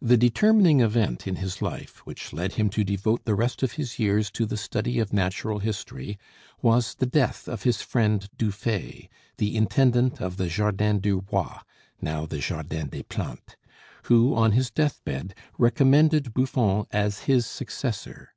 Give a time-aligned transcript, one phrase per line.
[0.00, 3.96] The determining event in his life, which led him to devote the rest of his
[3.96, 6.18] years to the study of natural history,
[6.62, 11.60] was the death of his friend Du Fay, the Intendant of the Jardin du Roi
[12.00, 13.54] (now the Jardin des Plantes),
[14.06, 18.30] who on his death bed recommended Buffon as his successor.